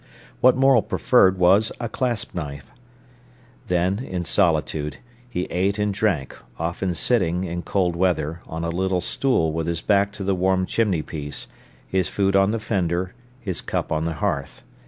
[0.39, 2.71] What Morel preferred was a clasp knife.
[3.67, 4.97] Then, in solitude,
[5.29, 9.81] he ate and drank, often sitting, in cold weather, on a little stool with his
[9.83, 11.45] back to the warm chimney piece,
[11.87, 14.63] his food on the fender, his cup on the hearth.